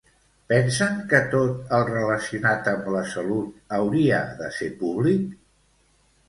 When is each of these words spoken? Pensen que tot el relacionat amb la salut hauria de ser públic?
Pensen 0.51 0.95
que 1.11 1.19
tot 1.33 1.75
el 1.79 1.83
relacionat 1.89 2.71
amb 2.71 2.87
la 2.97 3.03
salut 3.11 3.77
hauria 3.79 4.23
de 4.41 4.49
ser 4.57 4.71
públic? 4.83 5.37